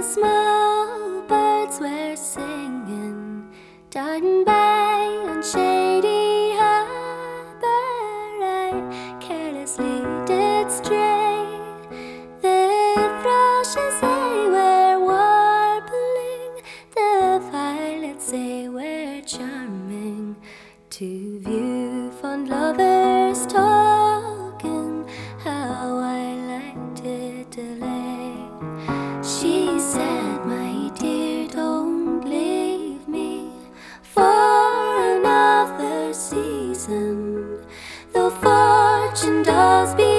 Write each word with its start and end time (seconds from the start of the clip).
the 0.00 0.06
small 0.06 1.20
birds 1.28 1.78
were 1.78 2.16
singing 2.16 3.46
down 3.90 4.44
by 4.44 5.00
on 5.28 5.42
shady 5.42 6.56
harbor. 6.56 7.66
I 8.42 9.18
carelessly 9.20 10.00
did 10.24 10.72
stray. 10.72 11.44
The 12.40 12.64
thrushes 13.20 14.00
they 14.00 14.48
were 14.56 15.00
warbling, 15.08 16.54
the 16.94 17.50
violets 17.52 18.30
they 18.30 18.70
were 18.70 19.20
charming 19.26 20.36
too. 20.88 21.29
merchandise 39.10 40.09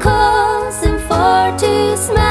calls 0.00 0.82
him 0.82 0.98
for 0.98 1.56
to 1.58 1.96
smile. 1.96 2.29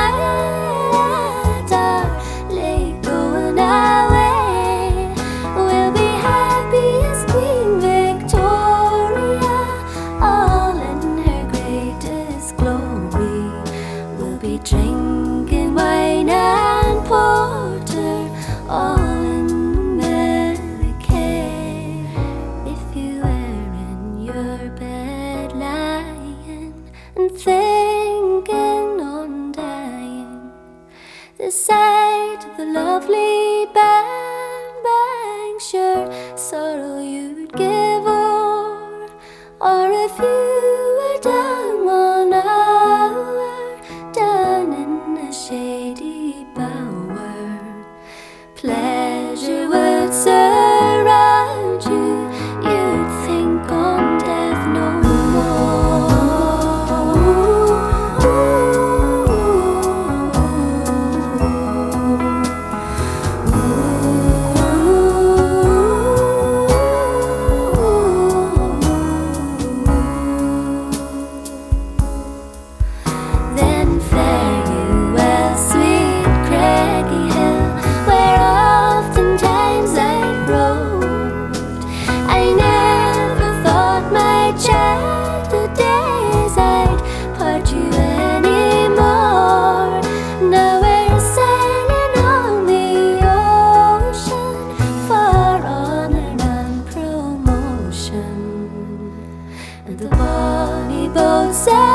the 99.99 100.07
bonny 100.07 101.09
bones. 101.09 101.88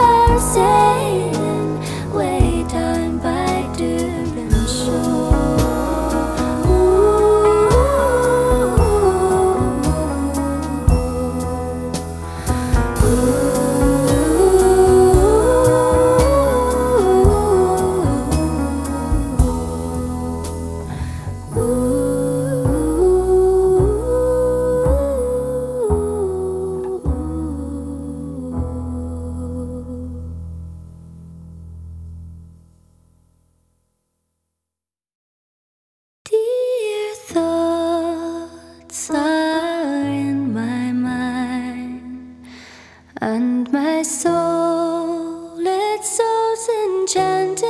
and 43.32 43.72
my 43.72 44.02
soul 44.02 45.58
its 45.58 46.08
soul's 46.18 46.66
enchanted 46.84 47.64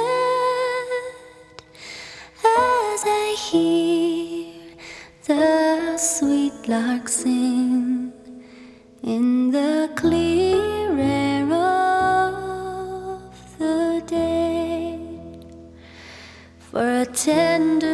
as 2.42 3.00
I 3.06 3.36
hear 3.38 4.52
the 5.28 5.96
sweet 5.96 6.58
lark 6.66 7.06
sing 7.08 8.12
in 9.04 9.52
the 9.52 9.90
clear 9.94 10.98
air 10.98 11.52
of 11.52 13.32
the 13.60 14.02
day. 14.08 14.98
For 16.58 17.02
a 17.02 17.06
tender 17.06 17.93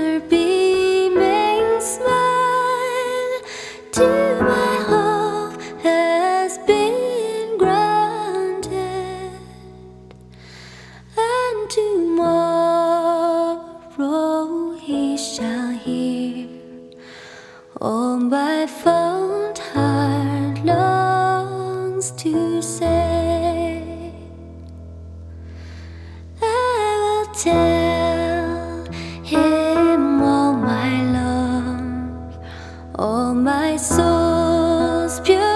shall 15.21 15.73
hear. 15.73 16.49
All 17.79 18.17
my 18.17 18.67
fond 18.67 19.59
heart 19.59 20.65
longs 20.65 22.11
to 22.13 22.63
say, 22.63 24.13
I 26.41 26.93
will 27.03 27.35
tell 27.35 28.85
him 29.23 30.23
all 30.23 30.55
my 30.55 31.03
love, 31.13 32.39
all 32.95 33.35
my 33.35 33.77
soul's 33.77 35.21
pure. 35.21 35.50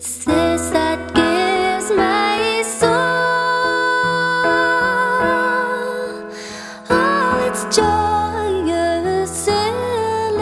It's 0.00 0.24
this 0.24 0.70
that 0.70 1.00
gives 1.12 1.90
my 1.90 2.62
soul 2.62 2.92
all 6.88 7.38
its 7.48 7.64
joyous 7.76 9.48
elation 9.48 10.38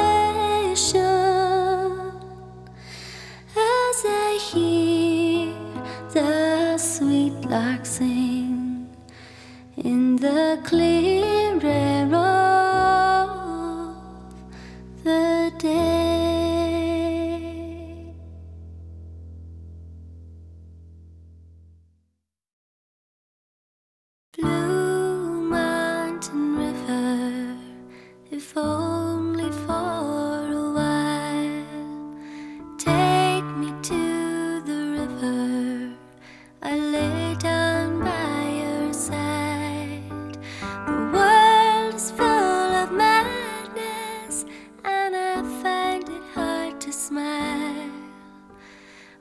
as 3.57 3.99
I 4.05 4.39
hear 4.53 5.55
the 6.13 6.77
sweet 6.77 7.37
lark 7.49 7.87
sing. 7.87 8.06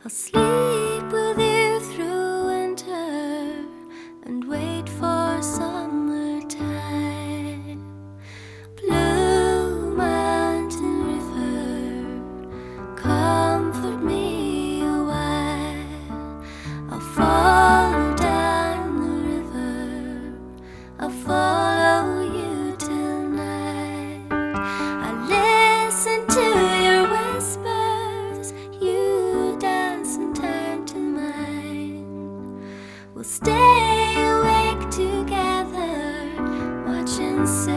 asleep. 0.05 0.64
sunset. 37.35 37.74